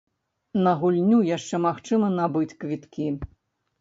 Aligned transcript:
На 0.67 0.71
гульню 0.79 1.19
яшчэ 1.37 1.55
магчыма 1.67 2.11
набыць 2.17 2.57
квіткі. 2.65 3.07